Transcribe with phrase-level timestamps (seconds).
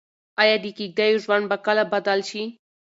[0.41, 2.43] ايا د کيږديو ژوند به کله بدل شي؟